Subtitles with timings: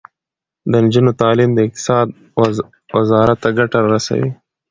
[0.71, 2.07] د نجونو تعلیم د اقتصاد
[2.95, 4.29] وزارت ته ګټه رسوي.